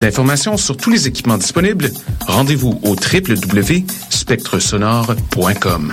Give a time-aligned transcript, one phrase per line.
[0.00, 1.90] L'information sur tous les équipements disponibles,
[2.20, 5.92] rendez-vous au www.spectresonore.com.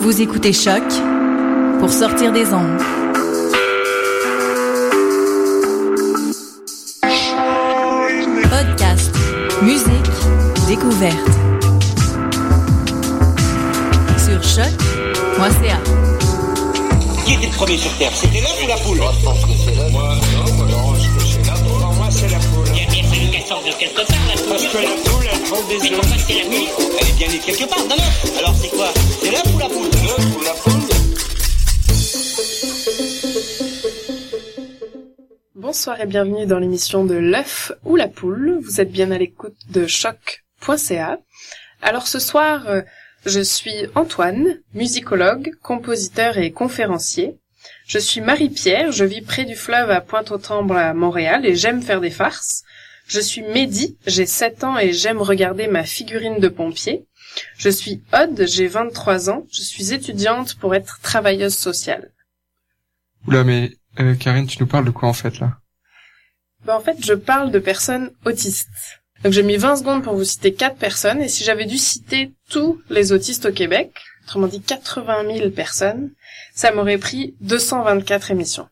[0.00, 0.82] Vous écoutez Choc
[1.80, 2.78] pour sortir des ondes.
[8.50, 9.12] Podcast,
[9.62, 9.88] musique,
[10.68, 11.16] découverte.
[14.18, 15.78] Sur choc.ca.
[17.24, 18.12] Qui était le premier sur Terre?
[18.14, 18.98] C'était l'œuf ou la poule?
[18.98, 19.90] Moi, je pense que c'est l'œuf.
[19.92, 21.31] Moi, non, moi, non, je pense
[35.56, 38.58] Bonsoir et bienvenue dans l'émission de l'œuf ou la poule.
[38.62, 41.18] Vous êtes bien à l'écoute de choc.ca.
[41.80, 42.82] Alors ce soir, euh,
[43.26, 47.38] je suis Antoine, musicologue, compositeur et conférencier.
[47.92, 52.00] Je suis Marie-Pierre, je vis près du fleuve à Pointe-aux-Trembles à Montréal et j'aime faire
[52.00, 52.64] des farces.
[53.06, 57.04] Je suis Mehdi, j'ai 7 ans et j'aime regarder ma figurine de pompier.
[57.58, 62.10] Je suis Aude, j'ai 23 ans, je suis étudiante pour être travailleuse sociale.
[63.26, 65.58] Oula, mais euh, Karine, tu nous parles de quoi en fait là?
[66.64, 69.02] Ben, en fait, je parle de personnes autistes.
[69.22, 72.32] Donc j'ai mis 20 secondes pour vous citer quatre personnes, et si j'avais dû citer
[72.48, 73.92] tous les autistes au Québec,
[74.24, 76.10] autrement dit 80 000 personnes,
[76.54, 78.68] ça m'aurait pris 224 émissions.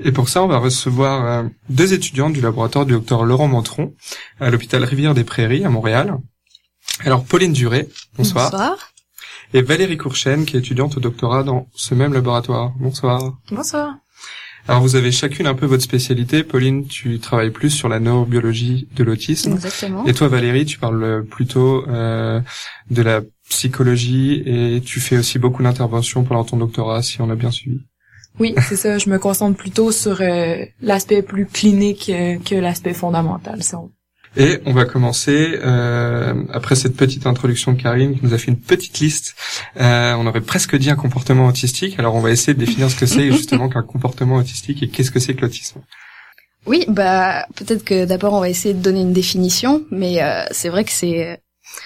[0.00, 3.94] Et pour ça, on va recevoir euh, deux étudiantes du laboratoire du docteur Laurent Montron
[4.38, 6.16] à l'hôpital Rivière des Prairies à Montréal.
[7.04, 8.76] Alors Pauline Duré, bonsoir.
[9.54, 12.72] Et Valérie Courchaine, qui est étudiante au doctorat dans ce même laboratoire.
[12.78, 13.38] Bonsoir.
[13.50, 13.96] Bonsoir.
[14.68, 16.44] Alors vous avez chacune un peu votre spécialité.
[16.44, 19.52] Pauline, tu travailles plus sur la neurobiologie de l'autisme.
[19.52, 20.04] Exactement.
[20.04, 22.40] Et toi Valérie, tu parles plutôt euh,
[22.90, 27.34] de la psychologie et tu fais aussi beaucoup d'interventions pendant ton doctorat, si on a
[27.34, 27.80] bien suivi.
[28.38, 28.98] Oui, c'est ça.
[28.98, 33.62] Je me concentre plutôt sur euh, l'aspect plus clinique euh, que l'aspect fondamental.
[33.64, 33.90] si on-
[34.36, 38.52] Et on va commencer, euh, après cette petite introduction de Karine qui nous a fait
[38.52, 39.34] une petite liste,
[39.80, 42.96] euh, on aurait presque dit un comportement autistique, alors on va essayer de définir ce
[42.96, 45.80] que c'est justement qu'un comportement autistique et qu'est-ce que c'est que l'autisme.
[46.66, 50.68] Oui, bah peut-être que d'abord on va essayer de donner une définition, mais euh, c'est
[50.68, 51.40] vrai que c'est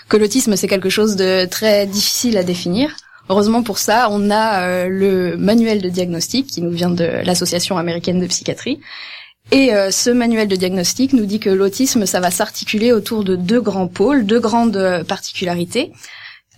[0.08, 2.96] que l'autisme c'est quelque chose de très difficile à définir.
[3.28, 7.78] Heureusement pour ça, on a euh, le manuel de diagnostic qui nous vient de l'association
[7.78, 8.80] américaine de psychiatrie.
[9.50, 13.36] Et euh, ce manuel de diagnostic nous dit que l'autisme, ça va s'articuler autour de
[13.36, 15.92] deux grands pôles, deux grandes euh, particularités.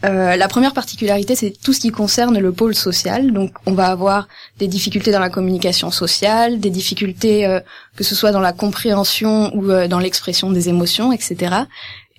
[0.05, 3.33] Euh, la première particularité, c'est tout ce qui concerne le pôle social.
[3.33, 7.61] Donc, on va avoir des difficultés dans la communication sociale, des difficultés euh,
[7.97, 11.55] que ce soit dans la compréhension ou euh, dans l'expression des émotions, etc.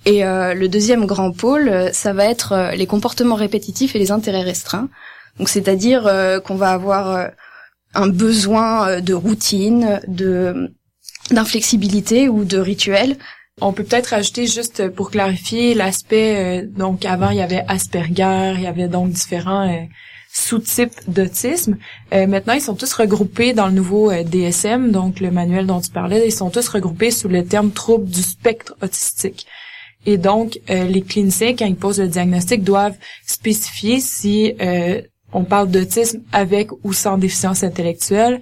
[0.05, 3.99] Et euh, le deuxième grand pôle, euh, ça va être euh, les comportements répétitifs et
[3.99, 4.89] les intérêts restreints.
[5.39, 6.09] Donc, c'est-à-dire
[6.45, 7.29] qu'on va avoir
[7.93, 10.71] un besoin de routine, de
[11.29, 13.17] d'inflexibilité ou de rituel.
[13.59, 16.61] On peut peut-être ajouter juste pour clarifier l'aspect.
[16.61, 19.87] donc avant, il y avait Asperger, il y avait donc différents
[20.35, 21.77] sous-types d'autisme.
[22.13, 25.91] Euh, maintenant, ils sont tous regroupés dans le nouveau DSM, donc le manuel dont tu
[25.91, 26.27] parlais.
[26.27, 29.47] Ils sont tous regroupés sous le terme trouble du spectre autistique.
[30.05, 35.01] Et donc, euh, les cliniciens, quand ils posent le diagnostic, doivent spécifier si euh,
[35.33, 38.39] on parle d'autisme avec ou sans déficience intellectuelle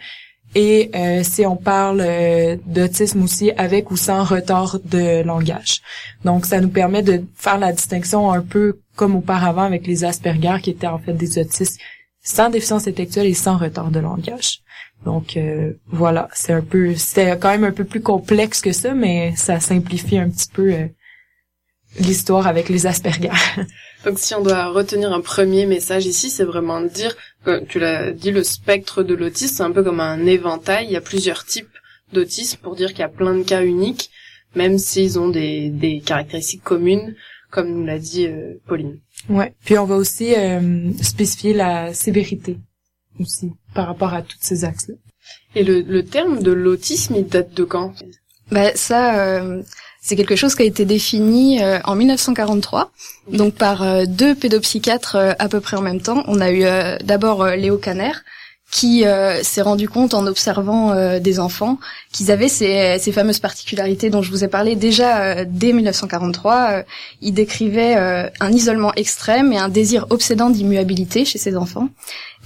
[0.56, 5.81] et euh, si on parle euh, d'autisme aussi avec ou sans retard de langage.
[6.25, 10.57] Donc, ça nous permet de faire la distinction un peu comme auparavant avec les Asperger
[10.62, 11.80] qui étaient en fait des autistes
[12.22, 14.62] sans déficience intellectuelle et sans retard de langage.
[15.06, 18.94] Donc euh, voilà, c'est un peu, c'était quand même un peu plus complexe que ça,
[18.94, 20.88] mais ça simplifie un petit peu euh,
[22.00, 23.30] l'histoire avec les Asperger.
[24.06, 27.80] Donc si on doit retenir un premier message ici, c'est vraiment de dire, que tu
[27.80, 31.01] l'as dit, le spectre de l'autisme, c'est un peu comme un éventail, il y a
[31.01, 31.69] plusieurs types
[32.12, 34.10] d'autisme pour dire qu'il y a plein de cas uniques,
[34.56, 37.16] même s'ils ont des, des caractéristiques communes,
[37.50, 39.00] comme nous l'a dit euh, Pauline.
[39.30, 39.54] Ouais.
[39.63, 42.57] Puis on va aussi euh, spécifier la sévérité
[43.19, 44.95] aussi par rapport à tous ces axes-là.
[45.56, 47.94] Et le, le terme de l'autisme, il date de quand?
[48.51, 49.63] Bah ça, euh,
[50.03, 52.91] c'est quelque chose qui a été défini euh, en 1943,
[53.31, 56.23] donc par euh, deux pédopsychiatres euh, à peu près en même temps.
[56.27, 56.65] On a eu
[57.03, 58.11] d'abord Léo Kanner,
[58.73, 61.77] qui euh, s'est rendu compte en observant euh, des enfants
[62.11, 66.83] qu'ils avaient ces, ces, fameuses particularités dont je vous ai parlé déjà euh, dès 1943.
[67.21, 71.89] il décrivait un isolement extrême et un désir obsédant d'immuabilité chez ces enfants.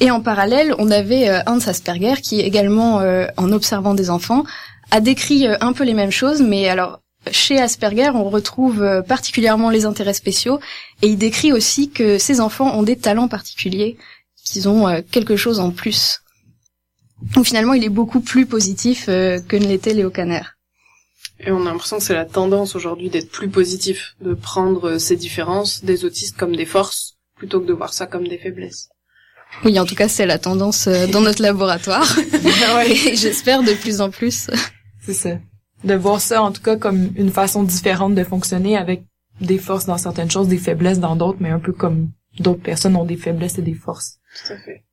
[0.01, 3.01] Et en parallèle, on avait Hans Asperger qui également,
[3.37, 4.43] en observant des enfants,
[4.91, 6.99] a décrit un peu les mêmes choses, mais alors
[7.31, 10.59] chez Asperger, on retrouve particulièrement les intérêts spéciaux
[11.01, 13.97] et il décrit aussi que ces enfants ont des talents particuliers
[14.47, 16.21] qu'ils ont euh, quelque chose en plus.
[17.35, 20.43] Donc finalement, il est beaucoup plus positif euh, que ne l'était Léo Kanner.
[21.39, 24.99] Et on a l'impression que c'est la tendance aujourd'hui d'être plus positif, de prendre euh,
[24.99, 28.89] ces différences des autistes comme des forces, plutôt que de voir ça comme des faiblesses.
[29.63, 32.05] Oui, en tout cas, c'est la tendance dans notre laboratoire.
[32.85, 34.49] Et j'espère de plus en plus.
[35.01, 35.29] C'est ça.
[35.83, 39.03] De voir ça, en tout cas, comme une façon différente de fonctionner avec
[39.41, 42.09] des forces dans certaines choses, des faiblesses dans d'autres, mais un peu comme
[42.39, 44.19] d'autres personnes ont des faiblesses et des forces.
[44.45, 44.83] Tout à fait.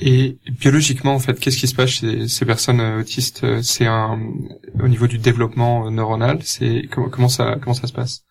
[0.00, 3.62] Et biologiquement, en fait, qu'est-ce qui se passe chez ces personnes autistes?
[3.62, 4.20] C'est un
[4.80, 6.38] au niveau du développement euh, neuronal?
[6.42, 8.22] C'est comment, comment ça comment ça se passe?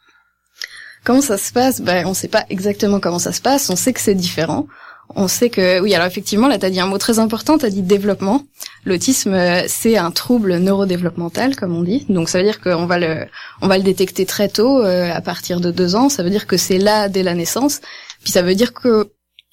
[1.03, 1.81] Comment ça se passe?
[1.81, 3.69] Ben, on sait pas exactement comment ça se passe.
[3.69, 4.67] On sait que c'est différent.
[5.15, 5.95] On sait que oui.
[5.95, 7.57] Alors effectivement, là, t'as dit un mot très important.
[7.57, 8.43] T'as dit développement.
[8.85, 12.05] L'autisme, euh, c'est un trouble neurodéveloppemental, comme on dit.
[12.09, 13.25] Donc ça veut dire qu'on va le
[13.61, 16.09] on va le détecter très tôt, à partir de deux ans.
[16.09, 17.81] Ça veut dire que c'est là dès la naissance.
[18.23, 19.11] Puis ça veut dire que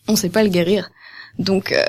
[0.09, 0.91] on sait pas le guérir.
[1.39, 1.83] Donc euh,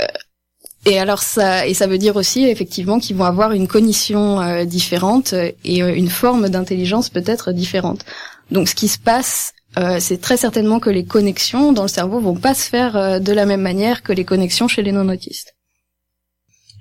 [0.86, 4.66] et alors ça et ça veut dire aussi effectivement qu'ils vont avoir une cognition euh,
[4.66, 8.06] différente et euh, une forme d'intelligence peut-être différente.
[8.52, 9.54] Donc ce qui se passe
[10.00, 13.46] c'est très certainement que les connexions dans le cerveau vont pas se faire de la
[13.46, 15.56] même manière que les connexions chez les non-autistes.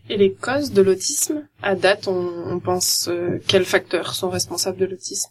[0.09, 3.11] Et les causes de l'autisme À date, on, on pense
[3.49, 5.31] quels facteurs sont responsables de l'autisme?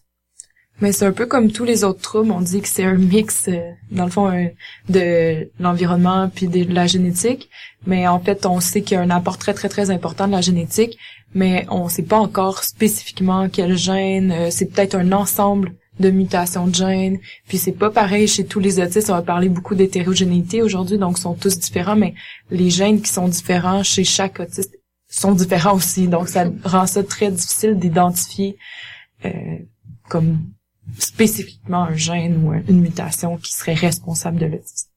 [0.81, 3.47] Mais c'est un peu comme tous les autres troubles, on dit que c'est un mix,
[3.47, 3.59] euh,
[3.91, 4.47] dans le fond, euh,
[4.89, 7.49] de l'environnement puis de la génétique.
[7.85, 10.31] Mais en fait, on sait qu'il y a un apport très, très, très important de
[10.31, 10.97] la génétique,
[11.35, 14.31] mais on sait pas encore spécifiquement quel gène.
[14.31, 17.19] Euh, c'est peut-être un ensemble de mutations de gènes.
[17.47, 19.09] Puis c'est pas pareil chez tous les autistes.
[19.09, 22.13] On va parler beaucoup d'hétérogénéité aujourd'hui, donc ils sont tous différents, mais
[22.49, 24.79] les gènes qui sont différents chez chaque autiste
[25.09, 26.07] sont différents aussi.
[26.07, 28.57] Donc ça rend ça très difficile d'identifier
[29.25, 29.29] euh,
[30.09, 30.39] comme
[30.99, 34.89] spécifiquement un gène ou une mutation qui serait responsable de l'autisme.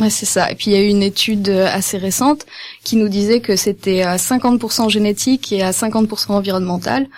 [0.00, 0.50] Ouais, c'est ça.
[0.50, 2.46] Et puis il y a eu une étude euh, assez récente
[2.84, 7.08] qui nous disait que c'était à 50% génétique et à 50% environnemental.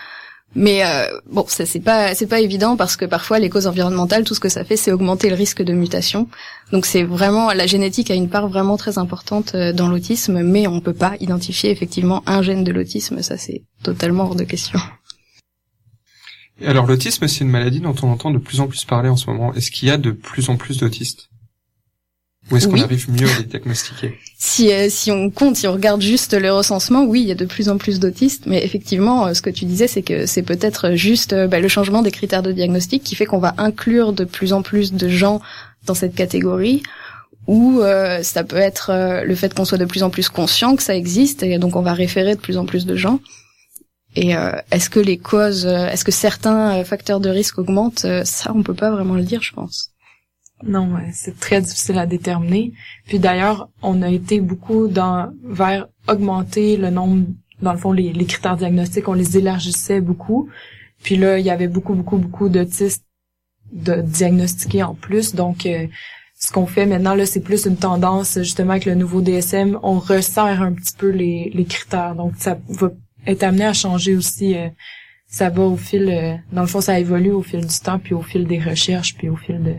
[0.56, 4.24] Mais euh, bon, ça c'est pas c'est pas évident parce que parfois les causes environnementales,
[4.24, 6.28] tout ce que ça fait, c'est augmenter le risque de mutation.
[6.72, 10.66] Donc c'est vraiment la génétique a une part vraiment très importante euh, dans l'autisme, mais
[10.66, 13.22] on peut pas identifier effectivement un gène de l'autisme.
[13.22, 14.80] Ça c'est totalement hors de question.
[16.62, 19.30] Alors l'autisme, c'est une maladie dont on entend de plus en plus parler en ce
[19.30, 19.54] moment.
[19.54, 21.29] Est-ce qu'il y a de plus en plus d'autistes?
[22.50, 25.74] Ou est-ce qu'on arrive mieux à les diagnostiquer si, euh, si on compte, si on
[25.74, 28.46] regarde juste le recensement, oui, il y a de plus en plus d'autistes.
[28.46, 31.68] Mais effectivement, euh, ce que tu disais, c'est que c'est peut-être juste euh, bah, le
[31.68, 35.08] changement des critères de diagnostic qui fait qu'on va inclure de plus en plus de
[35.10, 35.42] gens
[35.84, 36.82] dans cette catégorie
[37.46, 37.80] ou
[38.22, 38.92] ça peut être
[39.24, 41.80] le fait qu'on soit de plus en plus conscient que ça existe et donc on
[41.80, 43.18] va référer de plus en plus de gens.
[44.14, 48.62] Et euh, est-ce que les causes, est-ce que certains facteurs de risque augmentent Ça, on
[48.62, 49.89] peut pas vraiment le dire, je pense.
[50.62, 52.72] Non, c'est très difficile à déterminer.
[53.06, 57.26] Puis d'ailleurs, on a été beaucoup dans vers augmenter le nombre,
[57.62, 60.48] dans le fond, les, critères diagnostiques, on les élargissait beaucoup.
[61.02, 63.04] Puis là, il y avait beaucoup, beaucoup, beaucoup d'autistes
[63.72, 65.34] de diagnostiquer en plus.
[65.34, 65.66] Donc,
[66.38, 69.98] ce qu'on fait maintenant, là, c'est plus une tendance, justement, avec le nouveau DSM, on
[69.98, 72.14] resserre un petit peu les, les critères.
[72.14, 72.90] Donc, ça va
[73.26, 74.56] est amené à changer aussi.
[74.56, 74.68] Euh,
[75.26, 78.14] ça va au fil, euh, dans le fond, ça évolue au fil du temps, puis
[78.14, 79.74] au fil des recherches, puis au fil de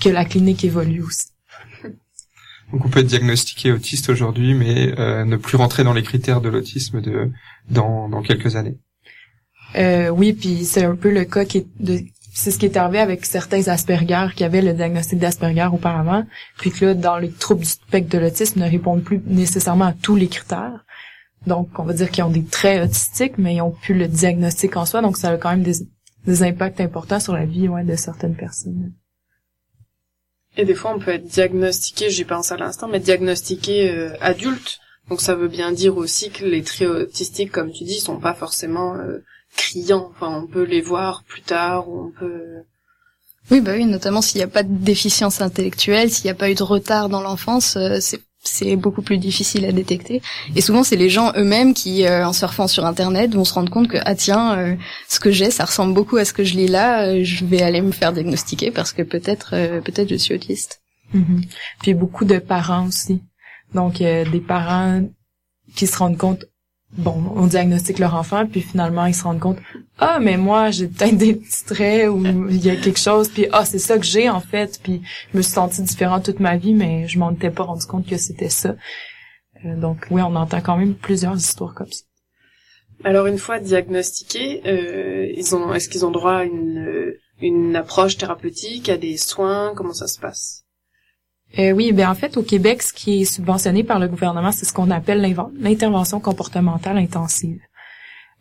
[0.00, 1.28] que la clinique évolue aussi.
[2.72, 6.40] Donc on peut être diagnostiqué autiste aujourd'hui, mais euh, ne plus rentrer dans les critères
[6.40, 7.30] de l'autisme de
[7.70, 8.76] dans, dans quelques années.
[9.76, 12.00] Euh, oui, puis c'est un peu le cas qui est de
[12.38, 16.24] c'est ce qui est arrivé avec certains Asperger qui avaient le diagnostic d'Asperger auparavant,
[16.56, 19.92] puis que là, dans les troubles du spectre de l'autisme, ne répondent plus nécessairement à
[19.92, 20.84] tous les critères.
[21.48, 24.76] Donc, on va dire qu'ils ont des traits autistiques, mais ils ont plus le diagnostic
[24.76, 27.96] en soi, donc ça a quand même des, impacts importants sur la vie ouais, de
[27.96, 28.92] certaines personnes.
[30.58, 34.80] Et des fois, on peut être diagnostiqué, j'y pense à l'instant, mais diagnostiqué euh, adulte.
[35.08, 38.34] Donc ça veut bien dire aussi que les traits autistiques, comme tu dis, sont pas
[38.34, 39.24] forcément euh,
[39.56, 40.10] criants.
[40.16, 42.42] Enfin, on peut les voir plus tard, on peut...
[43.52, 46.50] Oui, bah oui, notamment s'il n'y a pas de déficience intellectuelle, s'il n'y a pas
[46.50, 50.22] eu de retard dans l'enfance, euh, c'est c'est beaucoup plus difficile à détecter.
[50.54, 53.70] Et souvent, c'est les gens eux-mêmes qui, euh, en surfant sur Internet, vont se rendre
[53.70, 54.76] compte que ah tiens, euh,
[55.08, 57.06] ce que j'ai, ça ressemble beaucoup à ce que je lis là.
[57.06, 60.80] Euh, je vais aller me faire diagnostiquer parce que peut-être, peut-être je suis autiste.
[61.14, 61.44] Mm-hmm.
[61.82, 63.22] Puis beaucoup de parents aussi.
[63.74, 65.02] Donc des parents
[65.74, 66.44] qui se rendent compte
[66.96, 69.58] bon, on diagnostique leur enfant, puis finalement, ils se rendent compte,
[69.98, 73.46] ah, mais moi, j'ai peut-être des petits traits ou il y a quelque chose, puis
[73.52, 75.02] ah, c'est ça que j'ai, en fait, puis
[75.32, 78.06] je me suis sentie différente toute ma vie, mais je m'en étais pas rendu compte
[78.06, 78.74] que c'était ça.
[79.64, 82.04] Euh, donc, oui, on entend quand même plusieurs histoires comme ça.
[83.04, 88.16] Alors, une fois diagnostiqués, euh, ils ont, est-ce qu'ils ont droit à une, une approche
[88.16, 90.64] thérapeutique, à des soins, comment ça se passe?
[91.58, 94.66] Euh, oui, ben en fait au Québec, ce qui est subventionné par le gouvernement, c'est
[94.66, 95.22] ce qu'on appelle
[95.58, 97.60] l'intervention comportementale intensive.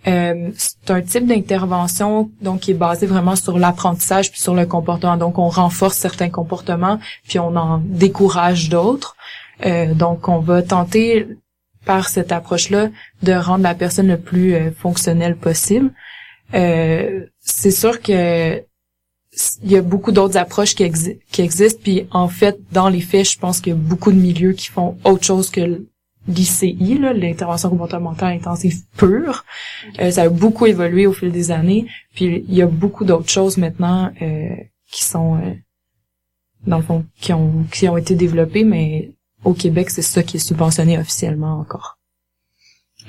[0.08, 4.66] Euh, c'est un type d'intervention donc qui est basé vraiment sur l'apprentissage puis sur le
[4.66, 5.18] comportement.
[5.18, 9.16] Donc on renforce certains comportements puis on en décourage d'autres.
[9.66, 11.28] Euh, donc on va tenter
[11.86, 12.90] par cette approche-là
[13.24, 15.92] de rendre la personne le plus fonctionnelle possible.
[16.52, 18.62] C'est sûr que
[19.64, 20.90] il y a beaucoup d'autres approches qui,
[21.32, 21.80] qui existent.
[21.84, 24.68] Puis en fait, dans les faits, je pense qu'il y a beaucoup de milieux qui
[24.68, 25.86] font autre chose que
[26.28, 29.46] l'ICI, l'intervention comportementale intensive pure.
[30.00, 31.88] Euh, ça a beaucoup évolué au fil des années.
[32.16, 34.56] Puis il y a beaucoup d'autres choses maintenant euh,
[34.92, 35.54] qui sont, euh,
[36.66, 39.12] dans le fond, qui ont, qui ont été développées, mais
[39.44, 41.97] au Québec, c'est ça qui est subventionné officiellement encore.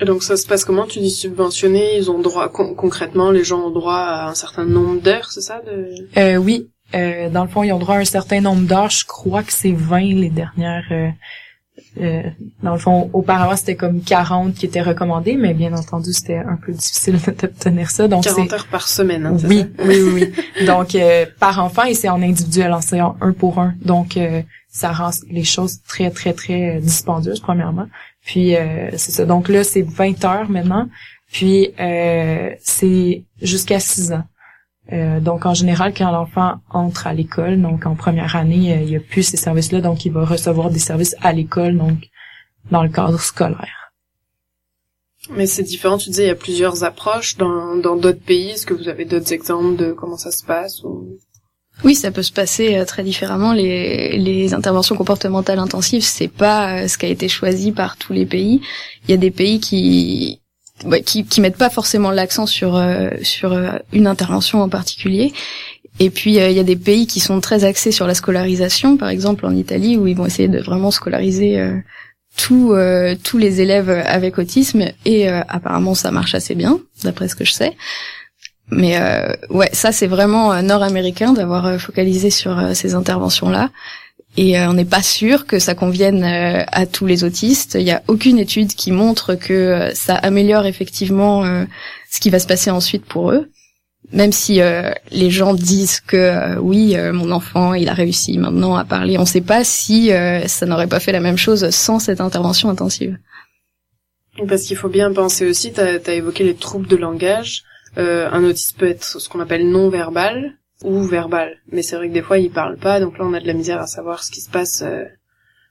[0.01, 0.85] Et donc ça se passe comment?
[0.85, 5.01] Tu dis subventionné, ils ont droit concrètement, les gens ont droit à un certain nombre
[5.01, 5.93] d'heures, c'est ça de...
[6.17, 8.89] euh, Oui, euh, dans le fond ils ont droit à un certain nombre d'heures.
[8.89, 10.85] Je crois que c'est 20 les dernières.
[10.91, 11.09] Euh,
[11.99, 12.21] euh,
[12.63, 16.57] dans le fond, auparavant c'était comme 40 qui étaient recommandés, mais bien entendu c'était un
[16.63, 18.07] peu difficile d'obtenir ça.
[18.07, 19.25] Donc 40 heures par semaine.
[19.25, 20.65] Hein, oui, oui, oui, oui.
[20.65, 23.73] donc euh, par enfant et c'est en individuel, en séance un pour un.
[23.81, 24.17] Donc
[24.71, 27.87] ça rend les choses très très très dispendieuses premièrement.
[28.29, 29.25] Puis euh, c'est ça.
[29.25, 30.87] Donc là, c'est 20 heures maintenant.
[31.31, 34.23] Puis euh, c'est jusqu'à 6 ans.
[34.93, 38.95] Euh, donc en général, quand l'enfant entre à l'école, donc en première année, il n'y
[38.95, 41.97] a plus ces services-là, donc il va recevoir des services à l'école, donc
[42.69, 43.91] dans le cadre scolaire.
[45.31, 48.51] Mais c'est différent, tu disais, il y a plusieurs approches dans d'autres pays.
[48.51, 51.17] Est-ce que vous avez d'autres exemples de comment ça se passe ou...
[51.83, 53.53] Oui, ça peut se passer euh, très différemment.
[53.53, 58.11] Les, les interventions comportementales intensives, c'est pas euh, ce qui a été choisi par tous
[58.11, 58.61] les pays.
[59.07, 60.41] Il y a des pays qui
[61.05, 63.57] qui, qui mettent pas forcément l'accent sur euh, sur
[63.91, 65.33] une intervention en particulier.
[65.99, 69.09] Et puis il y a des pays qui sont très axés sur la scolarisation, par
[69.09, 71.61] exemple en Italie, où ils vont essayer de vraiment scolariser
[72.37, 72.73] tous
[73.21, 74.85] tous les élèves avec autisme.
[75.03, 77.75] Et apparemment ça marche assez bien, d'après ce que je sais.
[78.71, 83.69] Mais euh, ouais, ça c'est vraiment euh, nord-américain d'avoir euh, focalisé sur euh, ces interventions-là.
[84.37, 87.75] Et on n'est pas sûr que ça convienne à tous les autistes.
[87.77, 91.65] Il n'y a aucune étude qui montre que ça améliore effectivement
[92.09, 93.49] ce qui va se passer ensuite pour eux.
[94.13, 94.61] Même si
[95.11, 99.25] les gens disent que oui, mon enfant, il a réussi maintenant à parler, on ne
[99.25, 100.11] sait pas si
[100.45, 103.17] ça n'aurait pas fait la même chose sans cette intervention intensive.
[104.47, 107.63] Parce qu'il faut bien penser aussi, tu as, évoqué les troubles de langage.
[107.97, 112.07] Euh, un autisme peut être ce qu'on appelle non verbal ou verbal, mais c'est vrai
[112.07, 114.23] que des fois ils parlent pas, donc là on a de la misère à savoir
[114.23, 115.03] ce qui se passe, euh,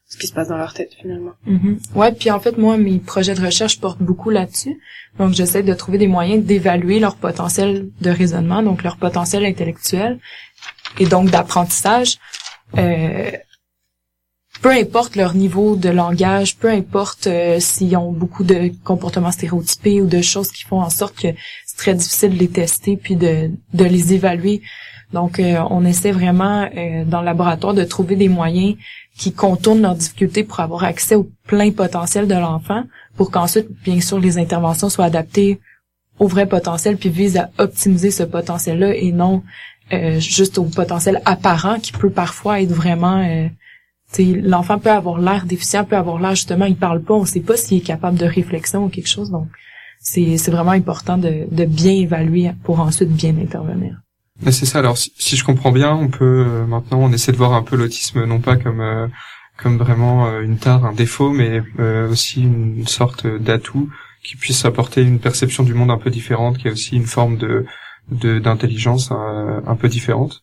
[0.07, 1.33] ce qui se passe dans leur tête finalement.
[1.47, 1.79] Mm-hmm.
[1.95, 4.79] Ouais, puis en fait moi mes projets de recherche portent beaucoup là-dessus,
[5.19, 10.19] donc j'essaie de trouver des moyens d'évaluer leur potentiel de raisonnement, donc leur potentiel intellectuel
[10.99, 12.19] et donc d'apprentissage.
[12.77, 13.31] Euh,
[14.63, 20.01] peu importe leur niveau de langage, peu importe euh, s'ils ont beaucoup de comportements stéréotypés
[20.01, 21.29] ou de choses qui font en sorte que
[21.79, 24.61] très difficile de les tester puis de, de les évaluer.
[25.15, 28.75] Donc, euh, on essaie vraiment euh, dans le laboratoire de trouver des moyens
[29.17, 32.83] qui contournent leurs difficultés pour avoir accès au plein potentiel de l'enfant,
[33.17, 35.61] pour qu'ensuite, bien sûr, les interventions soient adaptées
[36.19, 39.43] au vrai potentiel puis visent à optimiser ce potentiel-là et non
[39.93, 43.25] euh, juste au potentiel apparent qui peut parfois être vraiment
[44.19, 47.57] l'enfant peut avoir l'air déficient, peut avoir l'air justement, il parle pas, on sait pas
[47.57, 49.31] s'il est capable de réflexion ou quelque chose.
[49.31, 49.49] Donc,
[50.01, 53.97] c'est vraiment important de, de bien évaluer pour ensuite bien intervenir.
[54.45, 54.79] C'est ça.
[54.79, 57.77] Alors, si, je comprends bien, on peut euh, maintenant on essaie de voir un peu
[57.77, 59.09] l'autisme non pas comme euh,
[59.57, 61.61] comme vraiment euh, une tare, un défaut, mais
[62.09, 63.91] aussi une sorte d'atout
[64.23, 67.37] qui puisse apporter une perception du monde un peu différente, qui est aussi une forme
[67.37, 67.67] de
[68.11, 70.43] d'intelligence un peu différente.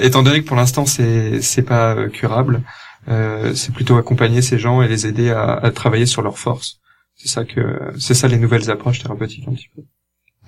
[0.00, 2.62] étant donné que pour l'instant c'est c'est pas curable,
[3.06, 6.80] c'est plutôt accompagner ces gens et les aider à, à travailler sur leurs forces.
[7.14, 9.82] C'est ça que c'est ça les nouvelles approches thérapeutiques un petit peu.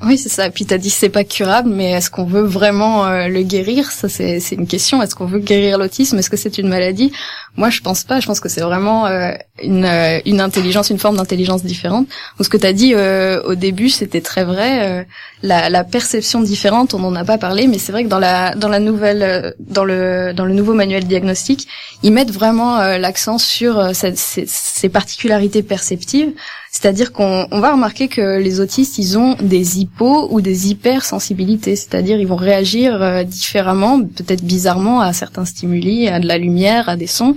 [0.04, 0.50] Oui, c'est ça.
[0.50, 3.90] Puis t'as dit c'est pas curable, mais est-ce qu'on veut vraiment euh, le guérir?
[3.90, 5.02] Ça, c'est c'est une question.
[5.02, 6.18] Est-ce qu'on veut guérir l'autisme?
[6.18, 7.12] Est-ce que c'est une maladie?
[7.56, 8.20] Moi, je pense pas.
[8.20, 12.06] Je pense que c'est vraiment euh, une euh, une intelligence, une forme d'intelligence différente.
[12.08, 15.06] Donc, ce que t'as dit au début, c'était très vrai.
[15.42, 18.54] la, la perception différente, on n'en a pas parlé, mais c'est vrai que dans la
[18.54, 21.68] dans la nouvelle dans le dans le nouveau manuel diagnostique,
[22.02, 26.32] ils mettent vraiment l'accent sur ces, ces particularités perceptives
[26.78, 32.20] C'est-à-dire qu'on va remarquer que les autistes, ils ont des hypos ou des hypersensibilités, c'est-à-dire
[32.20, 36.96] ils vont réagir euh, différemment, peut-être bizarrement à certains stimuli, à de la lumière, à
[36.96, 37.34] des sons,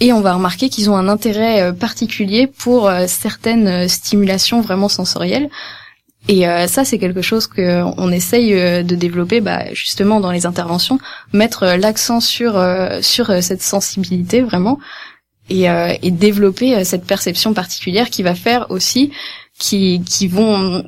[0.00, 4.90] et on va remarquer qu'ils ont un intérêt euh, particulier pour euh, certaines stimulations vraiment
[4.90, 5.48] sensorielles.
[6.28, 8.50] Et ça, c'est quelque chose qu'on essaye
[8.82, 10.98] de développer, bah, justement dans les interventions,
[11.32, 12.60] mettre l'accent sur
[13.00, 14.80] cette sensibilité vraiment,
[15.48, 19.12] et, euh, et développer euh, cette perception particulière qui va faire aussi
[19.58, 20.84] qui, qui vont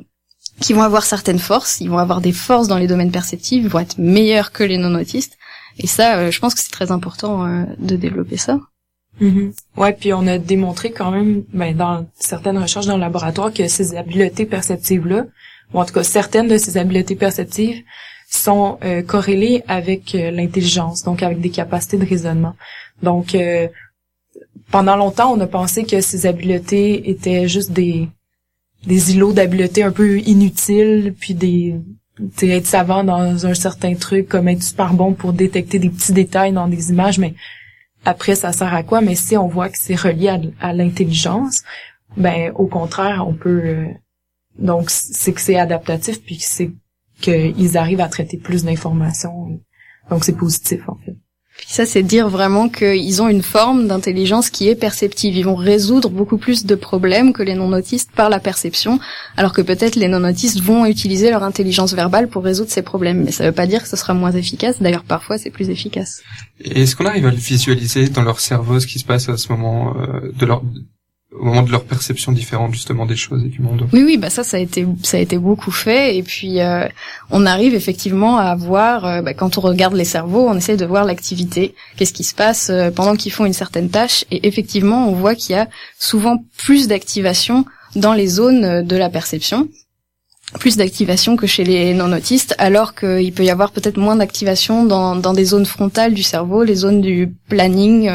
[0.59, 3.69] qui vont avoir certaines forces, ils vont avoir des forces dans les domaines perceptifs, ils
[3.69, 5.37] vont être meilleurs que les non-autistes.
[5.77, 8.59] Et ça, euh, je pense que c'est très important de développer ça.
[9.21, 9.53] Mm-hmm.
[9.77, 13.69] Ouais, puis on a démontré quand même, ben, dans certaines recherches dans le laboratoire, que
[13.69, 15.27] ces habiletés perceptives-là,
[15.73, 17.81] ou en tout cas certaines de ces habiletés perceptives,
[18.29, 22.55] sont corrélées avec l'intelligence, donc avec des capacités de raisonnement.
[23.01, 23.35] Donc,
[24.71, 28.09] pendant longtemps, on a pensé que ces habiletés étaient juste des
[28.85, 31.75] des îlots d'habiletés un peu inutiles, puis des
[32.41, 36.53] être savant dans un certain truc, comme être super bon pour détecter des petits détails
[36.53, 37.33] dans des images, mais
[38.05, 39.01] après ça sert à quoi?
[39.01, 41.63] Mais si on voit que c'est relié à, l'intelligence,
[42.17, 43.85] ben au contraire, on peut euh,
[44.57, 46.71] donc c'est que c'est adaptatif, puis c'est
[47.21, 49.59] qu'ils arrivent à traiter plus d'informations,
[50.09, 51.15] donc c'est positif en fait
[51.67, 55.35] ça, c'est dire vraiment qu'ils ont une forme d'intelligence qui est perceptive.
[55.35, 58.99] Ils vont résoudre beaucoup plus de problèmes que les non-autistes par la perception,
[59.37, 63.23] alors que peut-être les non-autistes vont utiliser leur intelligence verbale pour résoudre ces problèmes.
[63.23, 64.81] Mais ça ne veut pas dire que ce sera moins efficace.
[64.81, 66.21] D'ailleurs, parfois, c'est plus efficace.
[66.63, 69.95] Est-ce qu'on arrive à visualiser dans leur cerveau ce qui se passe à ce moment
[69.97, 70.63] euh, de leur
[71.31, 73.87] au moment de leur perception différente justement des choses et du monde.
[73.93, 76.17] Oui, oui, bah ça, ça a été, ça a été beaucoup fait.
[76.17, 76.87] Et puis, euh,
[77.29, 80.85] on arrive effectivement à voir, euh, bah, quand on regarde les cerveaux, on essaie de
[80.85, 84.25] voir l'activité, qu'est-ce qui se passe euh, pendant qu'ils font une certaine tâche?
[84.31, 85.67] Et effectivement, on voit qu'il y a
[85.99, 89.67] souvent plus d'activation dans les zones de la perception
[90.59, 95.15] plus d'activation que chez les non-autistes, alors qu'il peut y avoir peut-être moins d'activation dans,
[95.15, 98.09] dans des zones frontales du cerveau, les zones du planning,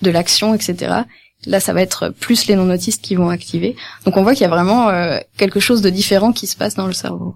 [0.00, 1.02] de l'action, etc.
[1.46, 3.76] Là, ça va être plus les non-autistes qui vont activer.
[4.04, 6.74] Donc on voit qu'il y a vraiment euh, quelque chose de différent qui se passe
[6.74, 7.34] dans le cerveau.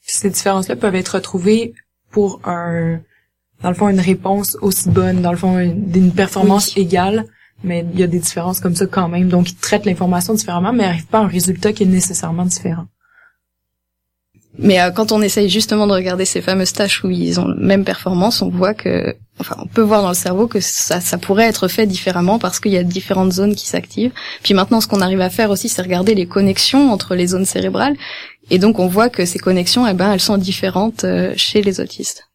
[0.00, 1.74] Ces différences-là peuvent être retrouvées
[2.10, 3.00] pour un,
[3.62, 7.26] dans le fond, une réponse aussi bonne, dans le fond, d'une performance égale,
[7.62, 9.28] mais il y a des différences comme ça quand même.
[9.28, 12.86] Donc ils traitent l'information différemment, mais n'arrivent pas à un résultat qui est nécessairement différent.
[14.62, 17.54] Mais euh, quand on essaye justement de regarder ces fameuses tâches où ils ont la
[17.54, 21.16] même performance, on voit que, enfin, on peut voir dans le cerveau que ça, ça
[21.16, 24.12] pourrait être fait différemment parce qu'il y a différentes zones qui s'activent.
[24.42, 27.46] Puis maintenant, ce qu'on arrive à faire aussi, c'est regarder les connexions entre les zones
[27.46, 27.96] cérébrales.
[28.50, 31.80] Et donc, on voit que ces connexions, eh ben, elles sont différentes euh, chez les
[31.80, 32.28] autistes.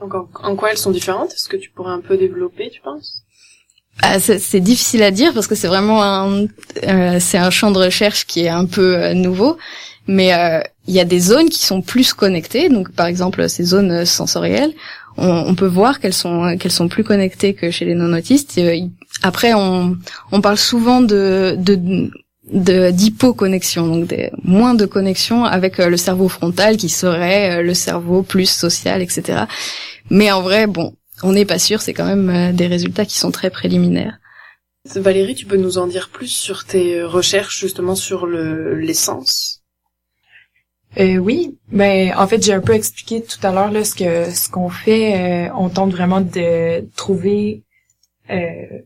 [0.00, 1.32] Donc, en, quoi elles sont différentes?
[1.32, 3.22] Est-ce que tu pourrais un peu développer, tu penses?
[4.00, 6.46] Ah, c'est difficile à dire parce que c'est vraiment un,
[6.88, 9.58] euh, c'est un champ de recherche qui est un peu nouveau.
[10.06, 12.68] Mais euh, il y a des zones qui sont plus connectées.
[12.68, 14.72] Donc, par exemple, ces zones sensorielles,
[15.16, 18.56] on, peut voir qu'elles sont qu'elles sont plus connectées que chez les non-autistes.
[18.58, 18.78] Euh,
[19.22, 19.96] après, on,
[20.32, 22.10] on parle souvent de, de
[22.90, 28.22] d'hypoconnexion, donc des, moins de connexion avec euh, le cerveau frontal qui serait le cerveau
[28.22, 29.44] plus social, etc.
[30.10, 33.30] Mais en vrai, bon, on n'est pas sûr, c'est quand même des résultats qui sont
[33.30, 34.18] très préliminaires.
[34.96, 39.61] Valérie, tu peux nous en dire plus sur tes recherches justement sur le l'essence
[40.98, 44.30] euh, oui, ben en fait j'ai un peu expliqué tout à l'heure là ce que
[44.30, 45.48] ce qu'on fait.
[45.48, 47.62] Euh, on tente vraiment de trouver
[48.30, 48.80] euh,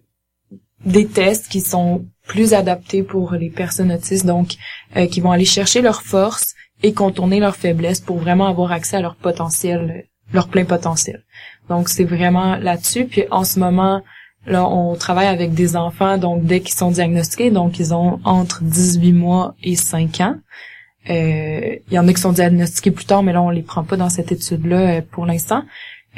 [0.84, 4.54] des tests qui sont plus adaptés pour les personnes autistes, donc
[4.96, 8.96] euh, qui vont aller chercher leurs forces et contourner leurs faiblesses pour vraiment avoir accès
[8.96, 11.24] à leur potentiel, leur plein potentiel.
[11.68, 13.06] Donc c'est vraiment là-dessus.
[13.06, 14.02] Puis en ce moment,
[14.46, 18.62] là, on travaille avec des enfants, donc dès qu'ils sont diagnostiqués, donc ils ont entre
[18.62, 20.36] 18 mois et 5 ans.
[21.08, 23.84] Euh, il y en a qui sont diagnostiqués plus tard, mais là, on les prend
[23.84, 25.62] pas dans cette étude-là euh, pour l'instant.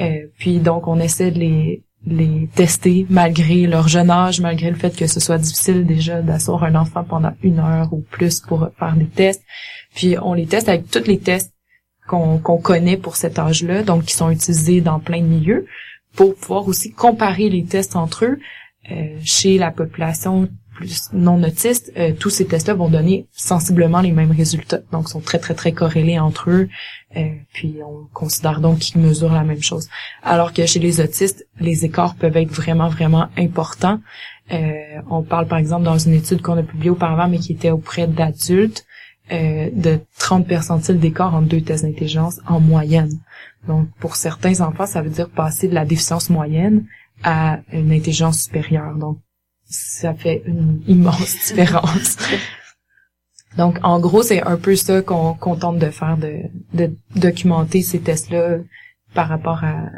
[0.00, 4.76] Euh, puis donc, on essaie de les, les tester malgré leur jeune âge, malgré le
[4.76, 8.68] fait que ce soit difficile déjà d'asseoir un enfant pendant une heure ou plus pour
[8.78, 9.42] faire des tests.
[9.94, 11.52] Puis on les teste avec tous les tests
[12.06, 15.66] qu'on connaît pour cet âge-là, donc qui sont utilisés dans plein de milieux,
[16.16, 18.38] pour pouvoir aussi comparer les tests entre eux
[19.22, 24.30] chez la population plus non autistes, euh, tous ces tests-là vont donner sensiblement les mêmes
[24.30, 24.78] résultats.
[24.92, 26.68] Donc, sont très, très, très corrélés entre eux.
[27.16, 29.88] Euh, puis, on considère donc qu'ils mesurent la même chose.
[30.22, 33.98] Alors que chez les autistes, les écarts peuvent être vraiment, vraiment importants.
[34.52, 34.72] Euh,
[35.10, 38.06] on parle, par exemple, dans une étude qu'on a publiée auparavant, mais qui était auprès
[38.06, 38.84] d'adultes,
[39.30, 43.12] de 30 percentiles d'écart entre deux tests d'intelligence en moyenne.
[43.66, 46.86] Donc, pour certains enfants, ça veut dire passer de la déficience moyenne
[47.22, 48.94] à une intelligence supérieure.
[48.94, 49.18] Donc,
[49.68, 52.16] ça fait une immense différence.
[53.56, 56.42] Donc, en gros, c'est un peu ça qu'on tente de faire, de,
[56.74, 58.58] de documenter ces tests-là
[59.14, 59.88] par rapport à,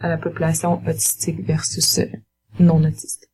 [0.00, 2.06] à la population autistique versus euh,
[2.58, 3.28] non autiste.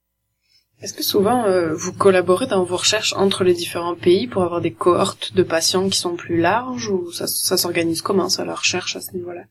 [0.83, 4.61] Est-ce que souvent euh, vous collaborez dans vos recherches entre les différents pays pour avoir
[4.61, 8.57] des cohortes de patients qui sont plus larges ou ça, ça s'organise comment ça la
[8.57, 9.45] recherche à ce niveau-là?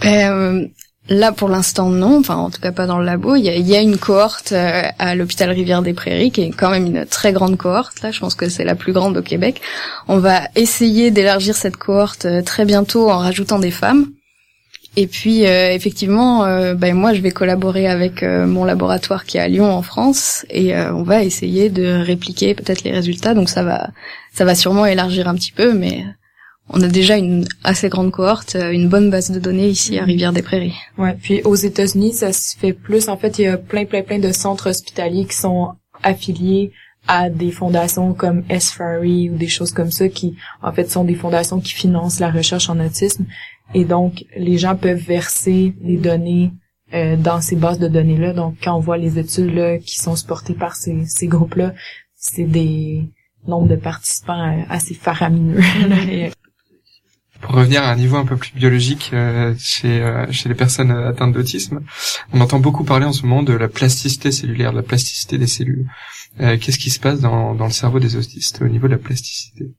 [0.00, 0.68] Ben, euh,
[1.08, 2.18] Là, pour l'instant, non.
[2.18, 3.34] Enfin, en tout cas, pas dans le labo.
[3.34, 6.86] Il y a, une cohorte euh, à l'hôpital Rivière des Prairies, qui est quand même
[6.86, 8.00] une très grande cohorte.
[8.02, 9.60] Là, je pense que c'est la plus grande au Québec.
[10.06, 14.06] On va essayer d'élargir cette cohorte très bientôt en rajoutant des femmes.
[14.96, 19.36] Et puis euh, effectivement, euh, ben moi je vais collaborer avec euh, mon laboratoire qui
[19.36, 23.34] est à Lyon en France et on va essayer de répliquer peut-être les résultats.
[23.34, 23.90] Donc ça va,
[24.32, 26.04] ça va sûrement élargir un petit peu, mais
[26.72, 30.32] on a déjà une assez grande cohorte, une bonne base de données ici à Rivière
[30.32, 30.76] des Prairies.
[30.98, 31.16] Ouais.
[31.20, 33.08] Puis aux États-Unis, ça se fait plus.
[33.08, 36.72] En fait, il y a plein, plein, plein de centres hospitaliers qui sont affiliés
[37.08, 41.14] à des fondations comme SFARI ou des choses comme ça qui, en fait, sont des
[41.14, 43.26] fondations qui financent la recherche en autisme.
[43.74, 46.52] Et donc, les gens peuvent verser les données
[46.94, 48.32] euh, dans ces bases de données-là.
[48.32, 51.72] Donc, quand on voit les études là, qui sont supportées par ces, ces groupes-là,
[52.14, 53.08] c'est des
[53.46, 55.60] nombres de participants euh, assez faramineux.
[57.40, 61.32] Pour revenir à un niveau un peu plus biologique euh, chez, chez les personnes atteintes
[61.32, 61.80] d'autisme,
[62.32, 65.46] on entend beaucoup parler en ce moment de la plasticité cellulaire, de la plasticité des
[65.46, 65.86] cellules.
[66.38, 69.74] Qu'est-ce qui se passe dans le cerveau des autistes au niveau de la plasticité?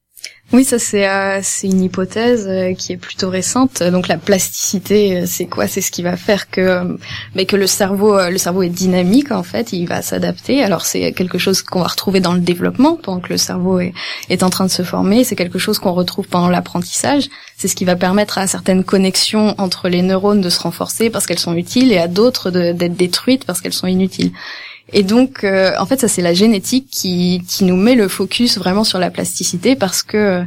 [0.54, 3.82] Oui, ça c'est euh, une hypothèse euh, qui est plutôt récente.
[3.84, 5.66] Donc la plasticité, euh, c'est quoi?
[5.66, 6.98] C'est ce qui va faire que
[7.36, 10.62] mais que le cerveau le cerveau est dynamique en fait, il va s'adapter.
[10.62, 13.94] Alors c'est quelque chose qu'on va retrouver dans le développement pendant que le cerveau est
[14.30, 17.76] est en train de se former, c'est quelque chose qu'on retrouve pendant l'apprentissage, c'est ce
[17.76, 21.56] qui va permettre à certaines connexions entre les neurones de se renforcer parce qu'elles sont
[21.56, 24.34] utiles et à d'autres d'être détruites parce qu'elles sont inutiles.
[24.94, 28.58] Et donc, euh, en fait, ça c'est la génétique qui, qui nous met le focus
[28.58, 30.44] vraiment sur la plasticité parce que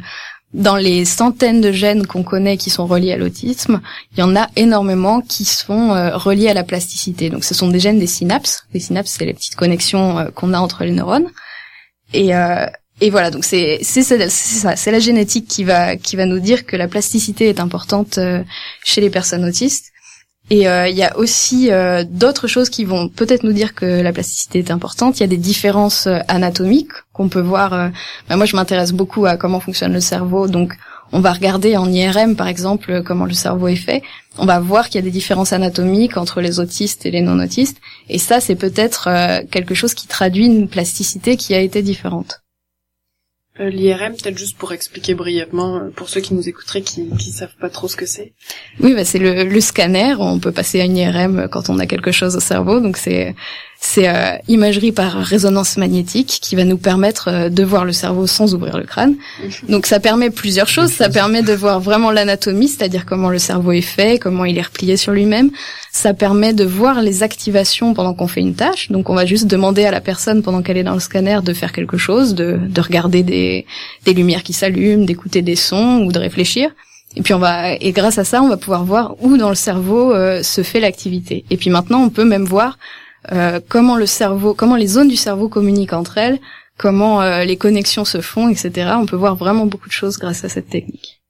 [0.53, 3.81] dans les centaines de gènes qu'on connaît qui sont reliés à l'autisme,
[4.13, 7.31] il y en a énormément qui sont euh, reliés à la plasticité.
[7.31, 8.65] Donc, ce sont des gènes des synapses.
[8.73, 11.29] Les synapses, c'est les petites connexions euh, qu'on a entre les neurones.
[12.13, 12.31] Et,
[13.01, 16.65] et voilà, donc c'est c'est ça, c'est la génétique qui va qui va nous dire
[16.65, 18.21] que la plasticité est importante
[18.85, 19.94] chez les personnes autistes.
[20.51, 24.03] Et euh, il y a aussi euh, d'autres choses qui vont peut-être nous dire que
[24.03, 25.19] la plasticité est importante.
[25.19, 27.91] Il y a des différences euh, anatomiques qu'on peut voir.
[28.29, 30.75] Bah, moi, je m'intéresse beaucoup à comment fonctionne le cerveau, donc
[31.13, 34.03] on va regarder en IRM, par exemple, comment le cerveau est fait.
[34.37, 37.79] On va voir qu'il y a des différences anatomiques entre les autistes et les non-autistes.
[38.09, 39.09] Et ça, c'est peut-être
[39.51, 42.44] quelque chose qui traduit une plasticité qui a été différente.
[43.61, 47.31] Euh, L'IRM, peut-être juste pour expliquer brièvement, euh, pour ceux qui nous écouteraient, qui, qui
[47.31, 48.33] savent pas trop ce que c'est.
[48.81, 50.17] Oui, bah c'est le, scanner.
[50.19, 52.81] On peut passer à une IRM quand on a quelque chose au cerveau.
[52.81, 53.37] Donc c'est
[53.87, 58.27] c'est euh, imagerie par résonance magnétique qui va nous permettre euh, de voir le cerveau
[58.27, 59.17] sans ouvrir le crâne.
[59.43, 59.69] Mhm.
[59.69, 60.91] Donc ça permet plusieurs choses.
[60.91, 64.63] Ça permet de voir vraiment l'anatomie, c'est-à-dire comment le cerveau est fait, comment il est
[64.63, 65.51] replié sur lui-même.
[65.93, 68.91] Ça permet de voir les activations pendant qu'on fait une tâche.
[68.91, 71.53] Donc on va juste demander à la personne pendant qu'elle est dans le scanner de
[71.53, 73.67] faire quelque chose, de, de regarder des,
[74.07, 76.71] des lumières qui s'allument, d'écouter des sons ou de réfléchir.
[77.17, 79.55] Et puis on va et grâce à ça, on va pouvoir voir où dans le
[79.55, 81.45] cerveau euh, se fait l'activité.
[81.51, 82.79] Et puis maintenant, on peut même voir
[83.33, 86.39] euh, comment le cerveau, comment les zones du cerveau communiquent entre elles,
[86.79, 88.93] comment euh, les connexions se font, etc.
[88.97, 91.21] On peut voir vraiment beaucoup de choses grâce à cette technique.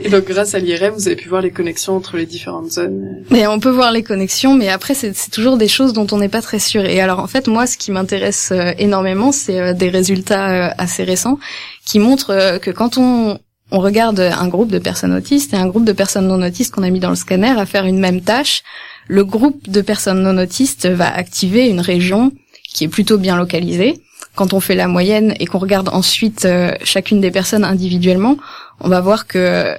[0.00, 3.24] Et donc grâce à l'IRM, vous avez pu voir les connexions entre les différentes zones?
[3.30, 6.30] Mais on peut voir les connexions, mais après c'est toujours des choses dont on n'est
[6.30, 6.84] pas très sûr.
[6.84, 11.38] Et alors en fait moi, ce qui m'intéresse euh, énormément, c'est des résultats assez récents
[11.84, 13.38] qui montrent que quand on
[13.72, 16.82] on regarde un groupe de personnes autistes et un groupe de personnes non autistes qu'on
[16.82, 18.62] a mis dans le scanner à faire une même tâche,
[19.08, 22.32] le groupe de personnes non autistes va activer une région
[22.72, 24.00] qui est plutôt bien localisée.
[24.34, 28.36] Quand on fait la moyenne et qu'on regarde ensuite euh, chacune des personnes individuellement,
[28.80, 29.74] on va voir que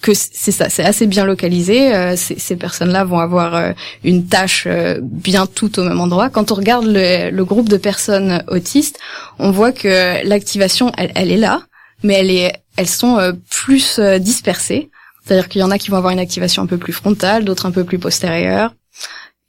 [0.00, 1.94] que c'est ça, c'est assez bien localisé.
[1.94, 3.72] Euh, ces, personnes-là vont avoir euh,
[4.04, 4.68] une tâche
[5.00, 6.28] bien tout au même endroit.
[6.28, 8.98] Quand on regarde le, groupe de personnes autistes,
[9.38, 11.62] on voit que l'activation, elle, est là,
[12.02, 13.18] mais elle est, elles sont
[13.50, 14.90] plus dispersées.
[15.24, 17.66] C'est-à-dire qu'il y en a qui vont avoir une activation un peu plus frontale, d'autres
[17.66, 18.72] un peu plus postérieure.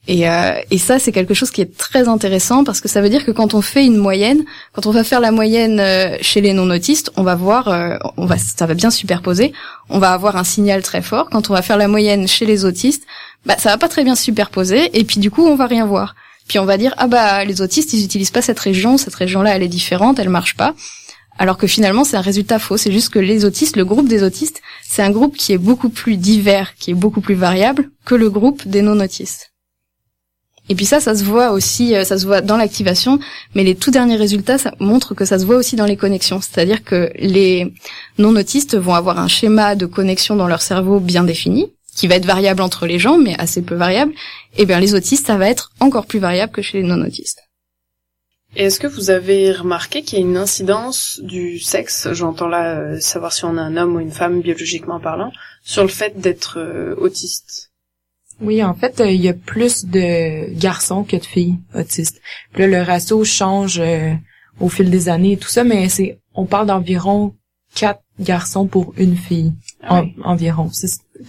[0.07, 3.09] Et, euh, et ça, c'est quelque chose qui est très intéressant parce que ça veut
[3.09, 6.41] dire que quand on fait une moyenne, quand on va faire la moyenne euh, chez
[6.41, 9.51] les non-autistes, on va voir, euh, on va, ça va bien superposer,
[9.89, 11.29] on va avoir un signal très fort.
[11.31, 13.03] Quand on va faire la moyenne chez les autistes,
[13.45, 16.15] bah ça va pas très bien superposer et puis du coup on va rien voir.
[16.47, 19.55] Puis on va dire ah bah les autistes ils utilisent pas cette région, cette région-là
[19.55, 20.75] elle est différente, elle marche pas
[21.37, 22.77] alors que finalement c'est un résultat faux.
[22.77, 25.89] C'est juste que les autistes, le groupe des autistes, c'est un groupe qui est beaucoup
[25.89, 29.51] plus divers, qui est beaucoup plus variable que le groupe des non-autistes.
[30.67, 33.19] Et puis ça, ça se voit aussi, euh, ça se voit dans l'activation,
[33.53, 36.41] mais les tout derniers résultats ça montrent que ça se voit aussi dans les connexions.
[36.41, 37.71] C'est-à-dire que les
[38.17, 42.25] non-autistes vont avoir un schéma de connexion dans leur cerveau bien défini, qui va être
[42.25, 44.13] variable entre les gens, mais assez peu variable.
[44.57, 47.44] Et bien les autistes, ça va être encore plus variable que chez les non-autistes.
[48.55, 52.99] Est-ce que vous avez remarqué qu'il y a une incidence du sexe, j'entends là euh,
[53.01, 56.57] savoir si on est un homme ou une femme biologiquement parlant, sur le fait d'être
[56.57, 57.73] euh, autiste?
[58.39, 62.21] Oui, en fait, euh, il y a plus de garçons que de filles autistes.
[62.55, 63.81] Là, le ratio change
[64.61, 67.35] au fil des années et tout ça, mais c'est on parle d'environ
[67.73, 70.69] quatre garçons pour une fille ah environ.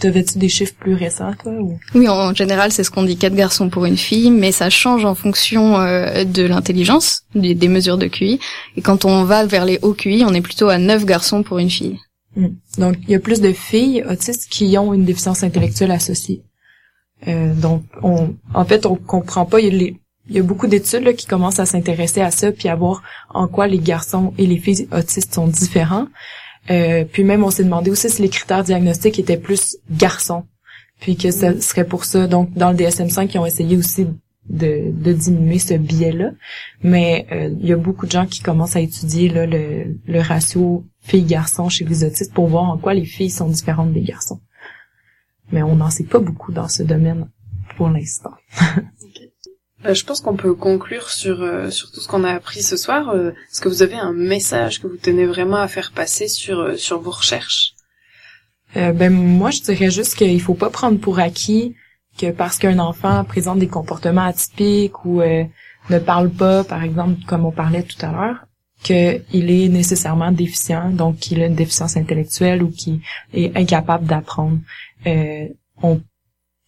[0.01, 1.79] T'avais-tu des chiffres plus récents, toi ou?
[1.94, 5.05] Oui, en général, c'est ce qu'on dit quatre garçons pour une fille, mais ça change
[5.05, 8.40] en fonction euh, de l'intelligence, des, mesures de QI.
[8.77, 11.59] Et quand on va vers les hauts QI, on est plutôt à neuf garçons pour
[11.59, 11.99] une fille.
[12.35, 12.49] Hmm.
[12.79, 16.42] Donc, il y a plus de filles autistes qui ont une déficience intellectuelle associée.
[17.29, 19.61] Euh, donc, on, en fait, on comprend pas.
[19.61, 19.96] Il
[20.29, 23.68] y a, beaucoup d'études qui commencent à s'intéresser à ça, puis à voir en quoi
[23.68, 26.09] les garçons et les filles autistes sont différents.
[26.70, 30.44] Euh, puis même, on s'est demandé aussi si les critères diagnostiques étaient plus garçons.
[31.00, 32.26] Puis que ce serait pour ça.
[32.26, 34.07] Donc, dans le DSM-5, ils ont essayé aussi
[34.48, 36.31] de, de diminuer ce biais-là.
[36.83, 40.20] Mais euh, il y a beaucoup de gens qui commencent à étudier là, le, le
[40.20, 44.40] ratio filles-garçons chez les autistes pour voir en quoi les filles sont différentes des garçons.
[45.52, 47.29] Mais on n'en sait pas beaucoup dans ce domaine
[47.76, 48.33] pour l'instant.
[49.85, 52.77] Euh, je pense qu'on peut conclure sur, euh, sur tout ce qu'on a appris ce
[52.77, 53.11] soir.
[53.11, 56.79] Euh, est-ce que vous avez un message que vous tenez vraiment à faire passer sur,
[56.79, 57.73] sur vos recherches?
[58.75, 61.75] Ben moi, je dirais juste qu'il faut pas prendre pour acquis
[62.19, 67.47] que parce qu'un enfant présente des comportements atypiques ou ne parle pas, par exemple, comme
[67.47, 68.45] on parlait tout à l'heure,
[68.83, 73.01] qu'il est nécessairement déficient, donc qu'il a une déficience intellectuelle ou qu'il
[73.33, 74.59] est incapable d'apprendre.
[75.83, 76.03] on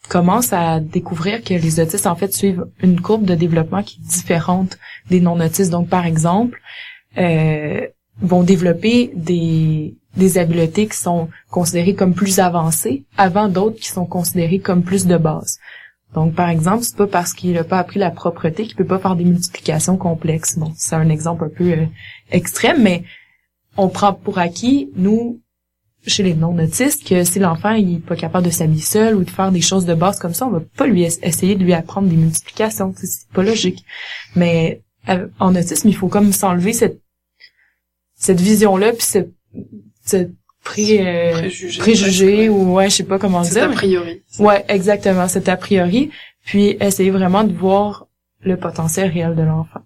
[0.09, 4.09] commence à découvrir que les autistes en fait suivent une courbe de développement qui est
[4.09, 4.79] différente
[5.11, 5.71] des non-autistes.
[5.71, 6.61] Donc par exemple,
[7.18, 7.87] euh,
[8.21, 14.07] vont développer des des habiletés qui sont considérées comme plus avancées avant d'autres qui sont
[14.07, 15.59] considérées comme plus de base.
[16.14, 18.99] Donc par exemple, c'est pas parce qu'il n'a pas appris la propreté qu'il peut pas
[18.99, 20.59] faire des multiplications complexes.
[20.59, 21.87] Bon, c'est un exemple un peu euh,
[22.31, 23.05] extrême, mais
[23.77, 25.40] on prend pour acquis nous
[26.06, 29.30] chez les non-autistes que si l'enfant il est pas capable de s'habiller seul ou de
[29.30, 32.08] faire des choses de base comme ça, on va pas lui essayer de lui apprendre
[32.08, 33.84] des multiplications, c'est pas logique.
[34.37, 37.00] Mais euh, en autisme, il faut comme s'enlever cette
[38.14, 39.18] cette vision-là puis ce,
[40.04, 40.28] ce
[40.64, 43.64] pré, euh, préjugé, ou ouais, je sais pas comment dire.
[43.64, 44.22] a priori.
[44.38, 46.11] Ouais, exactement, c'est a priori,
[46.44, 48.06] puis essayer vraiment de voir
[48.40, 49.80] le potentiel réel de l'enfant.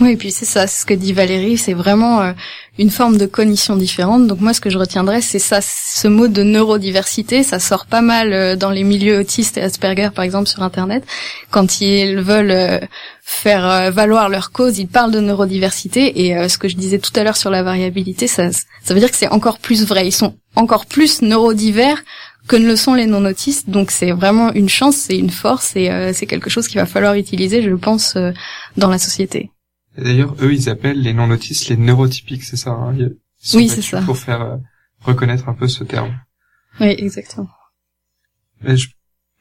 [0.00, 2.32] Oui, et puis c'est ça, ce que dit Valérie, c'est vraiment euh,
[2.78, 4.26] une forme de cognition différente.
[4.26, 8.00] Donc moi, ce que je retiendrai, c'est ça, ce mot de neurodiversité, ça sort pas
[8.00, 11.04] mal euh, dans les milieux autistes et Asperger, par exemple, sur Internet.
[11.50, 12.78] Quand ils veulent euh,
[13.20, 16.24] faire valoir leur cause, ils parlent de neurodiversité.
[16.24, 19.10] Et ce que je disais tout à l'heure sur la variabilité, ça, ça veut dire
[19.10, 20.06] que c'est encore plus vrai.
[20.06, 22.02] Ils sont encore plus neurodivers
[22.48, 23.70] que ne le sont les non-autistes.
[23.70, 27.14] Donc c'est vraiment une chance, c'est une force et c'est quelque chose qu'il va falloir
[27.14, 28.16] utiliser, je pense,
[28.76, 29.50] dans la société.
[29.96, 32.94] D'ailleurs, eux, ils appellent les non-autistes les neurotypiques, c'est ça hein
[33.54, 34.02] Oui, c'est ça.
[34.02, 34.56] Pour faire euh,
[35.00, 36.14] reconnaître un peu ce terme.
[36.80, 37.48] Oui, exactement.
[38.62, 38.88] Mais je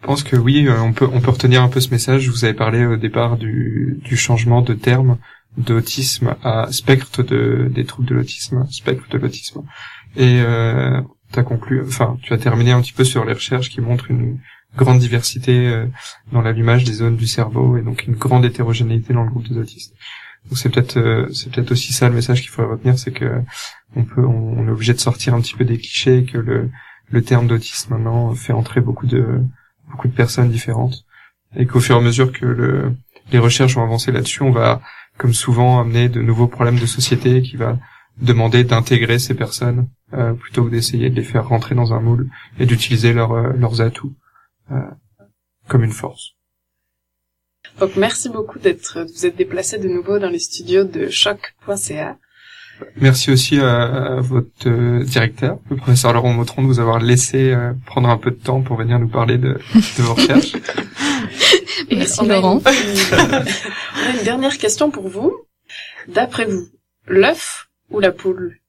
[0.02, 2.30] pense que oui, euh, on peut on peut retenir un peu ce message.
[2.30, 5.18] Vous avez parlé au départ du, du changement de terme
[5.58, 9.64] d'autisme à spectre de des troubles de l'autisme, spectre de l'autisme.
[10.16, 11.02] Et euh,
[11.36, 14.40] as conclu, enfin, tu as terminé un petit peu sur les recherches qui montrent une
[14.76, 15.88] grande diversité euh,
[16.32, 19.58] dans l'allumage des zones du cerveau et donc une grande hétérogénéité dans le groupe des
[19.58, 19.94] autistes.
[20.46, 23.42] Donc c'est peut-être euh, c'est peut-être aussi ça le message qu'il faudrait retenir, c'est que
[23.96, 26.70] on peut on, est obligé de sortir un petit peu des clichés, que le
[27.12, 29.42] le terme d'autisme maintenant fait entrer beaucoup de
[29.90, 31.06] beaucoup de personnes différentes
[31.56, 32.96] et qu'au fur et à mesure que le,
[33.32, 34.82] les recherches vont avancer là-dessus, on va
[35.18, 37.78] comme souvent amener de nouveaux problèmes de société qui va
[38.18, 42.30] demander d'intégrer ces personnes euh, plutôt que d'essayer de les faire rentrer dans un moule
[42.60, 44.16] et d'utiliser euh, leurs atouts
[45.68, 46.36] comme une force.
[47.80, 52.18] Donc merci beaucoup d'être vous êtes déplacé de nouveau dans les studios de choc.ca.
[52.96, 57.74] Merci aussi à, votre euh, directeur, le professeur Laurent Motron, de vous avoir laissé euh,
[57.86, 60.54] prendre un peu de temps pour venir nous parler de, de vos recherches.
[61.92, 62.62] Merci Laurent.
[62.66, 65.34] on a une dernière question pour vous.
[66.08, 66.68] D'après vous,
[67.08, 68.60] l'œuf ou la poule?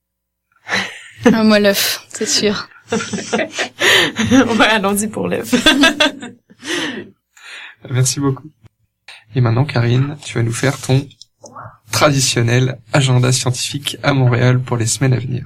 [1.24, 2.68] Ah, Moi l'œuf, c'est sûr.
[2.92, 5.54] ouais, allons-y pour l'œuf.
[7.88, 8.50] Merci beaucoup.
[9.34, 11.06] Et maintenant, Karine, tu vas nous faire ton
[11.90, 15.44] traditionnel agenda scientifique à Montréal pour les semaines à venir.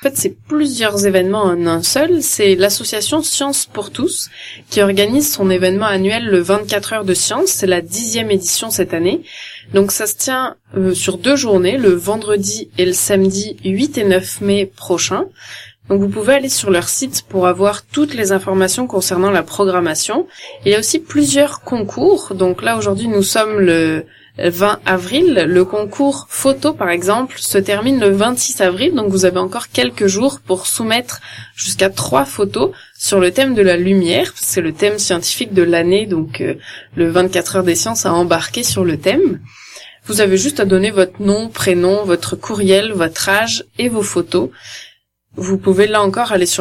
[0.00, 2.22] En fait, c'est plusieurs événements en un seul.
[2.22, 4.30] C'est l'association Science pour tous
[4.70, 7.48] qui organise son événement annuel le 24 heures de science.
[7.48, 9.22] C'est la dixième édition cette année.
[9.74, 14.04] Donc ça se tient euh, sur deux journées, le vendredi et le samedi 8 et
[14.04, 15.24] 9 mai prochains.
[15.88, 20.26] Donc vous pouvez aller sur leur site pour avoir toutes les informations concernant la programmation.
[20.64, 22.34] Il y a aussi plusieurs concours.
[22.34, 24.04] Donc là aujourd'hui nous sommes le
[24.38, 25.44] 20 avril.
[25.48, 30.06] Le concours photo, par exemple, se termine le 26 avril, donc vous avez encore quelques
[30.06, 31.20] jours pour soumettre
[31.56, 34.32] jusqu'à trois photos sur le thème de la lumière.
[34.36, 36.54] C'est le thème scientifique de l'année, donc euh,
[36.96, 39.40] le 24 heures des sciences a embarqué sur le thème.
[40.06, 44.48] Vous avez juste à donner votre nom, prénom, votre courriel, votre âge et vos photos.
[45.36, 46.56] Vous pouvez là encore aller sur